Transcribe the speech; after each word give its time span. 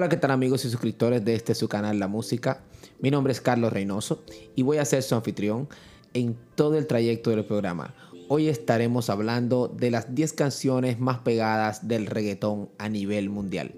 Hola, 0.00 0.08
¿qué 0.08 0.16
tal 0.16 0.30
amigos 0.30 0.64
y 0.64 0.70
suscriptores 0.70 1.22
de 1.26 1.34
este 1.34 1.54
su 1.54 1.68
canal 1.68 1.98
La 1.98 2.08
Música? 2.08 2.62
Mi 3.00 3.10
nombre 3.10 3.34
es 3.34 3.42
Carlos 3.42 3.70
Reynoso 3.70 4.22
y 4.56 4.62
voy 4.62 4.78
a 4.78 4.84
ser 4.86 5.02
su 5.02 5.14
anfitrión 5.14 5.68
en 6.14 6.38
todo 6.54 6.78
el 6.78 6.86
trayecto 6.86 7.28
del 7.28 7.44
programa. 7.44 7.94
Hoy 8.28 8.48
estaremos 8.48 9.10
hablando 9.10 9.68
de 9.68 9.90
las 9.90 10.14
10 10.14 10.32
canciones 10.32 10.98
más 11.00 11.18
pegadas 11.18 11.86
del 11.86 12.06
reggaetón 12.06 12.70
a 12.78 12.88
nivel 12.88 13.28
mundial. 13.28 13.74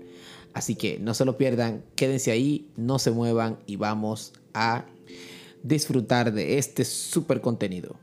Así 0.54 0.76
que 0.76 1.00
no 1.00 1.12
se 1.14 1.24
lo 1.24 1.36
pierdan, 1.36 1.82
quédense 1.96 2.30
ahí, 2.30 2.68
no 2.76 3.00
se 3.00 3.10
muevan 3.10 3.58
y 3.66 3.74
vamos 3.74 4.32
a 4.54 4.84
disfrutar 5.64 6.32
de 6.32 6.56
este 6.56 6.84
super 6.84 7.40
contenido. 7.40 7.96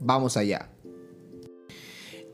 Vamos 0.00 0.36
allá. 0.36 0.68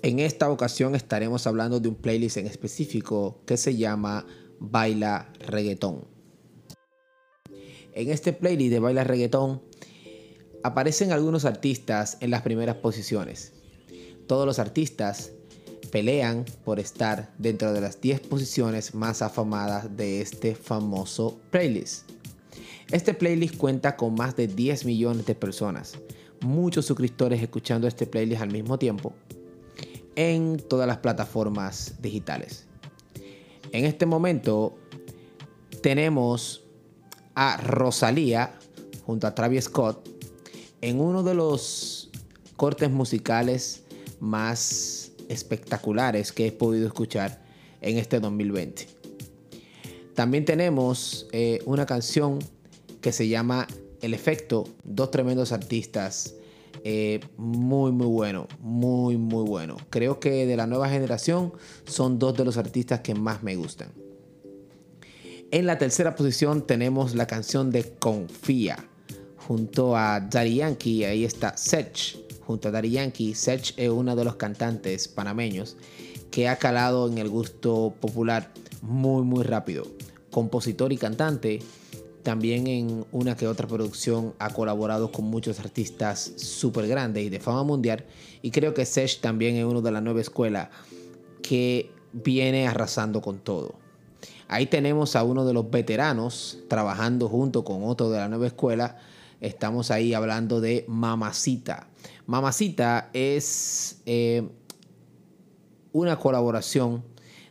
En 0.03 0.19
esta 0.19 0.51
ocasión 0.51 0.97
estaremos 0.97 1.47
hablando 1.47 1.79
de 1.79 1.89
un 1.89 1.95
playlist 1.95 2.39
en 2.39 2.47
específico 2.47 3.39
que 3.47 3.57
se 3.57 3.77
llama 3.77 4.27
Baila 4.61 5.33
Reggaetón. 5.41 6.05
En 7.93 8.11
este 8.11 8.33
playlist 8.33 8.71
de 8.71 8.79
Baila 8.79 9.05
Reggaetón 9.05 9.63
aparecen 10.63 11.13
algunos 11.13 11.45
artistas 11.45 12.19
en 12.21 12.31
las 12.31 12.43
primeras 12.43 12.77
posiciones. 12.77 13.53
Todos 14.27 14.47
los 14.47 14.59
artistas 14.59 15.33
pelean 15.91 16.45
por 16.65 16.79
estar 16.79 17.33
dentro 17.39 17.73
de 17.73 17.81
las 17.81 18.01
10 18.01 18.21
posiciones 18.21 18.95
más 18.95 19.23
afamadas 19.23 19.97
de 19.97 20.21
este 20.21 20.55
famoso 20.55 21.41
playlist. 21.51 22.11
Este 22.91 23.15
playlist 23.15 23.57
cuenta 23.57 23.97
con 23.97 24.15
más 24.15 24.37
de 24.37 24.47
10 24.47 24.85
millones 24.85 25.27
de 25.27 25.35
personas, 25.35 25.99
muchos 26.41 26.87
suscriptores 26.87 27.43
escuchando 27.43 27.89
este 27.89 28.07
playlist 28.07 28.43
al 28.43 28.53
mismo 28.53 28.79
tiempo 28.79 29.13
en 30.15 30.59
todas 30.59 30.87
las 30.87 30.99
plataformas 30.99 31.95
digitales. 32.01 32.68
En 33.73 33.85
este 33.85 34.07
momento 34.07 34.77
tenemos 35.83 36.65
a 37.35 37.57
Rosalía 37.59 38.59
junto 39.05 39.27
a 39.27 39.35
Travis 39.35 39.65
Scott 39.65 40.09
en 40.81 41.01
uno 41.01 41.23
de 41.23 41.35
los 41.35 42.11
cortes 42.57 42.91
musicales 42.91 43.85
más 44.21 45.13
espectaculares 45.29 46.33
que 46.33 46.47
he 46.47 46.53
podido 46.53 46.87
escuchar 46.87 47.43
en 47.81 47.99
este 47.99 48.21
2020. 48.21 48.87
También 50.15 50.45
tenemos 50.45 51.29
eh, 51.33 51.61
una 51.65 51.87
canción 51.87 52.39
que 53.01 53.13
se 53.13 53.29
llama 53.29 53.69
El 54.01 54.15
Efecto, 54.15 54.65
dos 54.83 55.11
tremendos 55.11 55.53
artistas. 55.53 56.35
Eh, 56.85 57.21
muy, 57.37 57.93
muy 57.93 58.07
bueno, 58.07 58.49
muy, 58.61 59.17
muy 59.17 59.45
bueno. 59.45 59.77
Creo 59.91 60.21
que 60.21 60.47
de 60.47 60.57
la 60.57 60.67
nueva 60.67 60.89
generación 60.89 61.53
son 61.85 62.19
dos 62.19 62.37
de 62.37 62.45
los 62.45 62.57
artistas 62.57 63.01
que 63.01 63.15
más 63.15 63.43
me 63.43 63.57
gustan. 63.57 63.91
En 65.51 65.67
la 65.67 65.79
tercera 65.79 66.15
posición 66.15 66.67
tenemos 66.67 67.15
la 67.15 67.27
canción 67.27 67.71
de 67.71 67.85
Confía 67.99 68.85
junto 69.37 69.97
a 69.97 70.21
Daddy 70.21 70.57
Yankee. 70.57 71.05
Ahí 71.05 71.25
está 71.25 71.57
Sech 71.57 72.19
junto 72.45 72.69
a 72.69 72.71
Daddy 72.71 72.91
Yankee. 72.91 73.35
Sech 73.35 73.73
es 73.79 73.89
uno 73.89 74.15
de 74.15 74.25
los 74.25 74.37
cantantes 74.37 75.09
panameños 75.09 75.77
que 76.31 76.49
ha 76.49 76.57
calado 76.57 77.09
en 77.09 77.17
el 77.17 77.31
gusto 77.31 77.95
popular 77.99 78.53
muy, 78.83 79.23
muy 79.23 79.43
rápido. 79.43 79.87
Compositor 80.31 80.93
y 80.93 80.99
cantante 80.99 81.61
también 82.29 82.67
en 82.67 83.07
una 83.11 83.39
que 83.39 83.49
otra 83.49 83.67
producción 83.67 84.35
ha 84.39 84.51
colaborado 84.51 85.11
con 85.11 85.25
muchos 85.25 85.61
artistas 85.61 86.35
súper 86.37 86.87
grandes 86.87 87.25
y 87.25 87.31
de 87.31 87.41
fama 87.41 87.63
mundial. 87.63 88.05
Y 88.43 88.51
creo 88.51 88.75
que 88.75 88.85
Sesh 88.85 89.23
también 89.23 89.57
es 89.57 89.65
uno 89.65 89.81
de 89.81 89.91
la 89.91 90.03
nueva 90.03 90.21
escuela 90.21 90.69
que 91.43 91.91
viene 92.13 92.69
arrasando 92.69 93.23
con 93.23 93.39
todo. 93.39 93.77
Ahí 94.47 94.67
tenemos 94.67 95.17
a 95.17 95.25
uno 95.25 95.47
de 95.47 95.55
los 95.55 95.71
veteranos 95.71 96.59
trabajando 96.69 97.31
junto 97.31 97.65
con 97.65 97.83
otro 97.85 98.11
de 98.11 98.19
la 98.19 98.29
nueva 98.29 98.49
escuela. 98.49 98.99
Estamos 99.41 99.91
ahí 99.91 100.13
hablando 100.13 100.61
de 100.61 100.85
Mamacita. 100.87 101.89
Mamacita 102.27 103.09
es 103.15 104.03
eh, 104.05 104.47
una 105.95 106.19
colaboración 106.19 107.03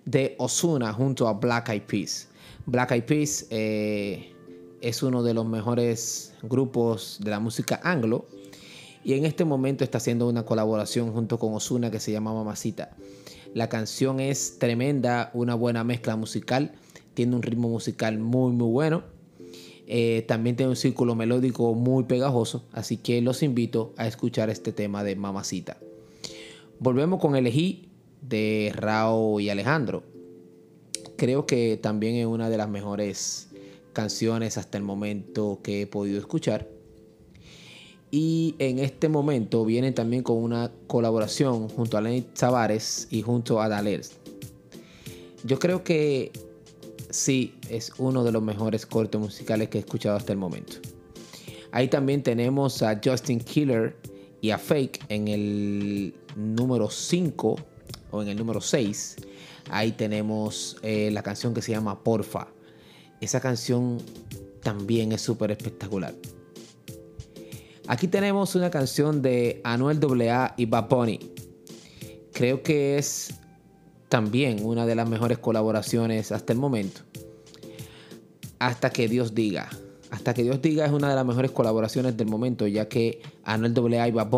de 0.05 0.35
Osuna 0.37 0.93
junto 0.93 1.27
a 1.27 1.33
Black 1.33 1.69
Eyed 1.69 1.81
Peas. 1.81 2.27
Black 2.67 2.91
Eyed 2.91 3.05
Peas 3.05 3.47
eh, 3.49 4.36
es 4.81 5.03
uno 5.03 5.23
de 5.23 5.33
los 5.33 5.45
mejores 5.45 6.33
grupos 6.43 7.17
de 7.23 7.31
la 7.31 7.39
música 7.39 7.79
anglo 7.83 8.27
y 9.03 9.13
en 9.13 9.25
este 9.25 9.45
momento 9.45 9.83
está 9.83 9.99
haciendo 9.99 10.27
una 10.27 10.43
colaboración 10.43 11.13
junto 11.13 11.39
con 11.39 11.53
Osuna 11.53 11.91
que 11.91 11.99
se 11.99 12.11
llama 12.11 12.33
Mamacita. 12.33 12.95
La 13.53 13.69
canción 13.69 14.19
es 14.19 14.59
tremenda, 14.59 15.31
una 15.33 15.55
buena 15.55 15.83
mezcla 15.83 16.15
musical, 16.15 16.73
tiene 17.13 17.35
un 17.35 17.41
ritmo 17.41 17.69
musical 17.69 18.19
muy 18.19 18.51
muy 18.51 18.69
bueno. 18.69 19.03
Eh, 19.89 20.25
también 20.27 20.57
tiene 20.57 20.71
un 20.71 20.75
círculo 20.75 21.15
melódico 21.15 21.73
muy 21.73 22.03
pegajoso, 22.03 22.65
así 22.73 22.97
que 22.97 23.21
los 23.21 23.41
invito 23.41 23.93
a 23.95 24.05
escuchar 24.05 24.49
este 24.49 24.73
tema 24.73 25.05
de 25.05 25.15
Mamacita. 25.15 25.77
Volvemos 26.79 27.21
con 27.21 27.37
Elegí 27.37 27.87
de 28.21 28.73
Rao 28.75 29.39
y 29.39 29.49
Alejandro. 29.49 30.03
Creo 31.15 31.45
que 31.45 31.79
también 31.81 32.15
es 32.15 32.25
una 32.25 32.49
de 32.49 32.57
las 32.57 32.67
mejores 32.67 33.46
canciones 33.97 34.59
hasta 34.59 34.77
el 34.77 34.83
momento 34.83 35.59
que 35.63 35.81
he 35.81 35.87
podido 35.87 36.19
escuchar. 36.19 36.67
Y 38.11 38.53
en 38.59 38.77
este 38.77 39.09
momento 39.09 39.65
viene 39.65 39.91
también 39.91 40.21
con 40.21 40.37
una 40.37 40.71
colaboración 40.85 41.67
junto 41.67 41.97
a 41.97 42.01
Lenny 42.01 42.21
Tavares 42.21 43.07
y 43.09 43.23
junto 43.23 43.59
a 43.59 43.67
Dalers. 43.67 44.11
Yo 45.43 45.57
creo 45.57 45.83
que 45.83 46.31
sí, 47.09 47.55
es 47.71 47.91
uno 47.97 48.23
de 48.23 48.31
los 48.31 48.43
mejores 48.43 48.85
cortes 48.85 49.19
musicales 49.19 49.69
que 49.69 49.79
he 49.79 49.81
escuchado 49.81 50.15
hasta 50.15 50.31
el 50.31 50.37
momento. 50.37 50.77
Ahí 51.71 51.87
también 51.87 52.21
tenemos 52.21 52.83
a 52.83 53.01
Justin 53.03 53.39
Killer 53.39 53.95
y 54.41 54.51
a 54.51 54.59
Fake 54.59 55.05
en 55.09 55.27
el 55.27 56.13
número 56.35 56.91
5 56.91 57.55
o 58.11 58.21
en 58.21 58.27
el 58.27 58.37
número 58.37 58.61
6. 58.61 59.15
Ahí 59.71 59.93
tenemos 59.93 60.77
eh, 60.83 61.09
la 61.11 61.23
canción 61.23 61.55
que 61.55 61.63
se 61.63 61.71
llama 61.71 62.03
Porfa. 62.03 62.56
Esa 63.21 63.39
canción 63.39 63.97
también 64.61 65.11
es 65.11 65.21
súper 65.21 65.51
espectacular. 65.51 66.13
Aquí 67.87 68.07
tenemos 68.07 68.53
una 68.55 68.69
canción 68.69 69.21
de 69.21 69.61
Anuel 69.63 69.99
AA 70.29 70.55
y 70.57 70.65
Bad 70.65 70.89
Creo 72.33 72.61
que 72.61 72.97
es 72.97 73.33
también 74.09 74.65
una 74.65 74.85
de 74.85 74.95
las 74.95 75.09
mejores 75.09 75.37
colaboraciones 75.37 76.31
hasta 76.31 76.53
el 76.53 76.59
momento. 76.59 77.01
Hasta 78.59 78.89
que 78.89 79.07
Dios 79.07 79.33
diga. 79.33 79.69
Hasta 80.11 80.33
que 80.33 80.43
Dios 80.43 80.61
diga 80.61 80.85
es 80.85 80.91
una 80.91 81.09
de 81.09 81.15
las 81.15 81.25
mejores 81.25 81.51
colaboraciones 81.51 82.17
del 82.17 82.27
momento, 82.27 82.67
ya 82.67 82.87
que 82.89 83.21
Anuel 83.43 83.73
AA 83.93 84.07
y 84.09 84.11
Bad 84.11 84.29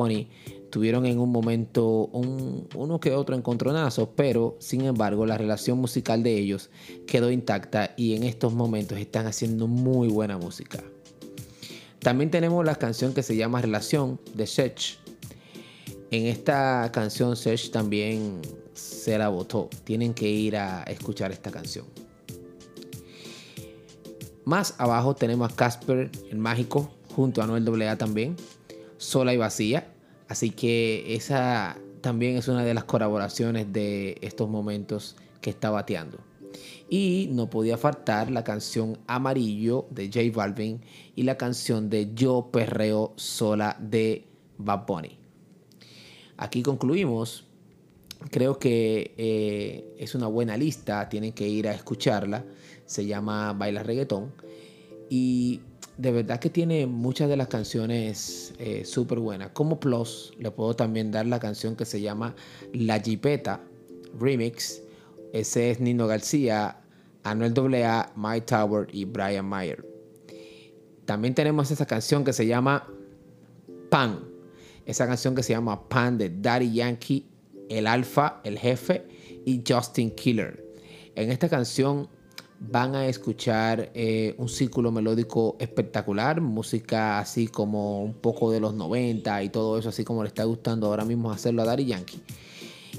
tuvieron 0.69 1.05
en 1.05 1.19
un 1.19 1.31
momento 1.31 2.07
un, 2.07 2.67
uno 2.75 2.99
que 2.99 3.13
otro 3.13 3.35
encontronazo, 3.35 4.11
pero 4.15 4.57
sin 4.59 4.81
embargo 4.81 5.25
la 5.25 5.37
relación 5.37 5.79
musical 5.79 6.23
de 6.23 6.37
ellos 6.37 6.69
quedó 7.07 7.31
intacta 7.31 7.93
y 7.97 8.15
en 8.15 8.23
estos 8.23 8.53
momentos 8.53 8.97
están 8.99 9.25
haciendo 9.27 9.67
muy 9.67 10.07
buena 10.07 10.37
música. 10.37 10.83
También 11.99 12.31
tenemos 12.31 12.63
la 12.65 12.75
canción 12.75 13.13
que 13.13 13.23
se 13.23 13.35
llama 13.35 13.61
Relación 13.61 14.19
de 14.33 14.47
Sech. 14.47 14.97
En 16.11 16.27
esta 16.27 16.89
canción 16.93 17.35
Sech 17.35 17.71
también 17.71 18.41
se 18.73 19.17
la 19.17 19.27
votó. 19.27 19.69
Tienen 19.83 20.13
que 20.13 20.29
ir 20.29 20.55
a 20.55 20.83
escuchar 20.83 21.31
esta 21.31 21.51
canción. 21.51 21.85
Más 24.45 24.75
abajo 24.77 25.13
tenemos 25.13 25.51
a 25.51 25.55
Casper 25.55 26.09
el 26.31 26.37
Mágico 26.37 26.89
junto 27.15 27.41
a 27.41 27.47
Noel 27.47 27.81
AA 27.81 27.97
también. 27.97 28.37
Sola 28.97 29.33
y 29.33 29.37
Vacía 29.37 29.93
Así 30.29 30.51
que 30.51 31.15
esa 31.15 31.77
también 32.01 32.37
es 32.37 32.47
una 32.47 32.63
de 32.63 32.73
las 32.75 32.83
colaboraciones 32.85 33.73
de 33.73 34.17
estos 34.21 34.47
momentos 34.47 35.15
que 35.41 35.49
está 35.49 35.71
bateando. 35.71 36.19
Y 36.87 37.29
no 37.31 37.49
podía 37.49 37.77
faltar 37.77 38.31
la 38.31 38.43
canción 38.43 38.99
Amarillo 39.07 39.87
de 39.89 40.05
J 40.05 40.21
Balvin 40.33 40.81
y 41.15 41.23
la 41.23 41.37
canción 41.37 41.89
de 41.89 42.13
Yo 42.13 42.49
Perreo 42.51 43.13
Sola 43.15 43.75
de 43.79 44.27
Bad 44.57 44.85
Bunny. 44.85 45.17
Aquí 46.37 46.61
concluimos. 46.61 47.45
Creo 48.31 48.59
que 48.59 49.13
eh, 49.17 49.95
es 49.97 50.13
una 50.13 50.27
buena 50.27 50.57
lista, 50.57 51.09
tienen 51.09 51.33
que 51.33 51.47
ir 51.47 51.67
a 51.67 51.73
escucharla. 51.73 52.45
Se 52.85 53.05
llama 53.05 53.53
Baila 53.53 53.81
Reggaetón. 53.81 54.31
Y 55.09 55.61
de 55.99 56.13
verdad 56.13 56.39
que 56.39 56.49
tiene 56.49 56.87
muchas 56.87 57.27
de 57.27 57.35
las 57.35 57.49
canciones 57.49 58.53
eh, 58.57 58.85
súper 58.85 59.19
buenas. 59.19 59.49
Como 59.49 59.81
plus, 59.81 60.31
le 60.39 60.49
puedo 60.49 60.73
también 60.73 61.11
dar 61.11 61.25
la 61.25 61.41
canción 61.41 61.75
que 61.75 61.83
se 61.83 61.99
llama 61.99 62.35
La 62.71 63.01
Jipeta 63.01 63.59
Remix. 64.17 64.81
Ese 65.33 65.71
es 65.71 65.81
Nino 65.81 66.07
García, 66.07 66.77
Anuel 67.23 67.53
AA, 67.83 68.13
My 68.15 68.39
Tower 68.39 68.87
y 68.93 69.03
Brian 69.03 69.45
Mayer. 69.45 69.85
También 71.03 71.35
tenemos 71.35 71.69
esa 71.69 71.85
canción 71.85 72.23
que 72.23 72.31
se 72.31 72.47
llama 72.47 72.87
Pan. 73.89 74.23
Esa 74.85 75.05
canción 75.05 75.35
que 75.35 75.43
se 75.43 75.51
llama 75.51 75.89
Pan 75.89 76.17
de 76.17 76.29
Daddy 76.29 76.75
Yankee, 76.75 77.25
El 77.67 77.87
Alfa, 77.87 78.39
El 78.45 78.57
Jefe 78.57 79.05
y 79.45 79.61
Justin 79.67 80.11
Killer. 80.11 80.65
En 81.15 81.29
esta 81.29 81.49
canción 81.49 82.07
van 82.59 82.95
a 82.95 83.07
escuchar 83.07 83.91
eh, 83.93 84.35
un 84.37 84.49
círculo 84.49 84.91
melódico 84.91 85.55
espectacular, 85.59 86.41
música 86.41 87.19
así 87.19 87.47
como 87.47 88.03
un 88.03 88.13
poco 88.13 88.51
de 88.51 88.59
los 88.59 88.73
90 88.73 89.43
y 89.43 89.49
todo 89.49 89.77
eso, 89.77 89.89
así 89.89 90.03
como 90.03 90.23
le 90.23 90.27
está 90.27 90.43
gustando 90.43 90.87
ahora 90.87 91.05
mismo 91.05 91.31
hacerlo 91.31 91.61
a 91.61 91.65
Daddy 91.65 91.85
Yankee. 91.85 92.21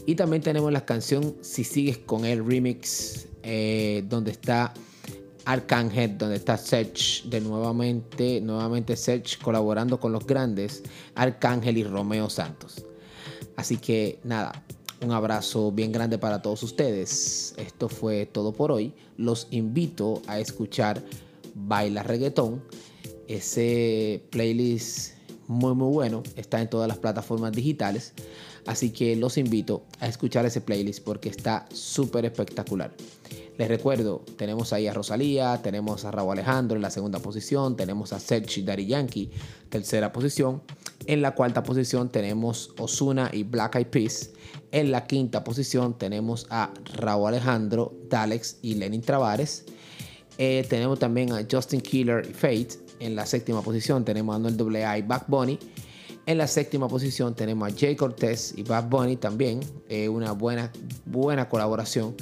Y 0.07 0.15
también 0.15 0.43
tenemos 0.43 0.73
la 0.73 0.85
canción 0.85 1.37
Si 1.43 1.65
sigues 1.65 1.99
con 1.99 2.25
el 2.25 2.45
remix, 2.45 3.29
eh, 3.43 4.05
donde 4.09 4.31
está 4.31 4.73
Arcángel, 5.45 6.17
donde 6.17 6.37
está 6.37 6.57
Sech 6.57 7.25
de 7.25 7.41
nuevamente, 7.41 8.41
nuevamente 8.41 8.97
Sech 8.97 9.41
colaborando 9.43 10.01
con 10.01 10.12
los 10.12 10.27
grandes, 10.27 10.83
Arcángel 11.15 11.79
y 11.79 11.85
Romeo 11.85 12.31
Santos. 12.31 12.85
Así 13.57 13.77
que 13.77 14.21
nada, 14.25 14.65
un 15.02 15.12
abrazo 15.12 15.73
bien 15.73 15.93
grande 15.93 16.19
para 16.19 16.43
todos 16.43 16.62
ustedes. 16.62 17.55
Esto 17.56 17.88
fue 17.88 18.26
todo 18.26 18.52
por 18.52 18.70
hoy. 18.73 18.93
Los 19.17 19.49
invito 19.50 20.23
a 20.26 20.38
escuchar 20.38 21.02
Baila 21.55 22.02
Reggaetón. 22.02 22.62
Ese 23.26 24.23
playlist 24.31 25.14
muy 25.50 25.75
muy 25.75 25.93
bueno 25.93 26.23
está 26.37 26.62
en 26.62 26.70
todas 26.70 26.87
las 26.87 26.99
plataformas 26.99 27.50
digitales. 27.50 28.12
Así 28.67 28.91
que 28.91 29.17
los 29.17 29.37
invito 29.37 29.82
a 29.99 30.06
escuchar 30.06 30.47
ese 30.47 30.61
playlist 30.61 31.02
porque 31.02 31.29
está 31.29 31.67
súper 31.73 32.25
espectacular. 32.25 32.93
Les 33.58 33.67
recuerdo, 33.67 34.25
tenemos 34.37 34.73
ahí 34.73 34.87
a 34.87 34.94
Rosalía, 34.94 35.61
tenemos 35.61 36.05
a 36.05 36.12
Raúl 36.12 36.32
Alejandro 36.32 36.76
en 36.76 36.82
la 36.82 36.91
segunda 36.91 37.19
posición, 37.19 37.76
tenemos 37.76 38.12
a 38.12 38.20
Sergi 38.20 38.62
Daddy 38.62 38.87
Yankee, 38.87 39.31
tercera 39.69 40.12
posición. 40.12 40.62
En 41.06 41.20
la 41.20 41.35
cuarta 41.35 41.64
posición 41.64 42.11
tenemos 42.11 42.73
Osuna 42.79 43.29
y 43.32 43.43
Black 43.43 43.75
Eyed 43.75 43.88
Peas. 43.88 44.31
En 44.70 44.93
la 44.93 45.06
quinta 45.06 45.43
posición 45.43 45.99
tenemos 45.99 46.47
a 46.50 46.73
Raúl 46.94 47.29
Alejandro, 47.29 47.93
Dalex 48.08 48.58
y 48.62 48.75
Lenin 48.75 49.02
Travares. 49.02 49.64
Eh, 50.38 50.64
tenemos 50.70 51.00
también 51.00 51.32
a 51.32 51.44
Justin 51.50 51.81
Killer 51.81 52.25
y 52.31 52.32
Fate. 52.32 52.90
En 53.00 53.17
la 53.17 53.26
séptima 53.26 53.62
posición 53.62 54.05
tenemos 54.05 54.37
a 54.37 54.38
Noel 54.38 54.76
AA 54.76 54.99
y 54.99 55.02
Back 55.02 55.25
Bunny. 55.26 55.58
En 56.26 56.38
la 56.38 56.47
séptima 56.47 56.87
posición 56.87 57.35
tenemos 57.35 57.73
a 57.73 57.76
Jay 57.76 57.97
Cortez 57.97 58.52
y 58.56 58.62
Bad 58.62 58.88
Bunny 58.88 59.17
también. 59.17 59.61
Eh, 59.88 60.08
una 60.08 60.32
buena, 60.32 60.70
buena 61.06 61.49
colaboración. 61.49 62.14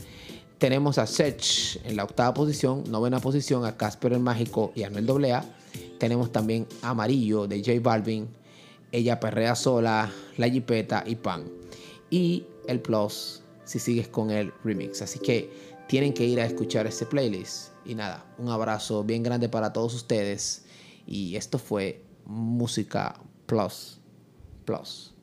Tenemos 0.58 0.98
a 0.98 1.06
Sech 1.06 1.80
en 1.84 1.96
la 1.96 2.04
octava 2.04 2.32
posición, 2.32 2.84
novena 2.88 3.20
posición 3.20 3.64
a 3.64 3.76
Casper 3.76 4.12
el 4.12 4.20
Mágico 4.20 4.72
y 4.74 4.84
Anuel 4.84 5.32
AA. 5.32 5.44
Tenemos 5.98 6.32
también 6.32 6.66
Amarillo 6.82 7.46
de 7.46 7.58
J 7.58 7.80
Balvin, 7.82 8.28
Ella 8.92 9.18
Perrea 9.20 9.56
Sola, 9.56 10.10
La 10.36 10.48
Jipeta 10.48 11.02
y 11.04 11.16
Pan. 11.16 11.44
Y 12.08 12.44
el 12.66 12.80
Plus 12.80 13.42
si 13.64 13.78
sigues 13.78 14.08
con 14.08 14.30
el 14.30 14.52
remix. 14.64 15.02
Así 15.02 15.18
que 15.18 15.50
tienen 15.88 16.14
que 16.14 16.24
ir 16.24 16.40
a 16.40 16.46
escuchar 16.46 16.86
este 16.86 17.04
playlist. 17.04 17.72
Y 17.84 17.94
nada, 17.94 18.24
un 18.38 18.48
abrazo 18.48 19.04
bien 19.04 19.22
grande 19.22 19.48
para 19.48 19.72
todos 19.72 19.94
ustedes. 19.94 20.64
Y 21.10 21.36
esto 21.36 21.58
fue 21.58 22.04
Música 22.26 23.18
Plus. 23.46 23.98
Plus. 24.66 25.14